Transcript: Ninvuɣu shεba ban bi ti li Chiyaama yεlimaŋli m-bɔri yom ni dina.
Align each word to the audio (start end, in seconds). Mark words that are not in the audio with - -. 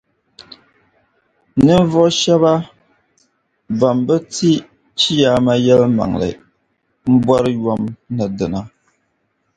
Ninvuɣu 1.65 2.09
shεba 2.19 2.53
ban 3.79 3.97
bi 4.05 4.15
ti 4.33 4.51
li 4.55 4.63
Chiyaama 4.99 5.53
yεlimaŋli 5.65 6.29
m-bɔri 7.11 7.51
yom 7.63 7.81
ni 8.15 8.25
dina. 8.37 8.61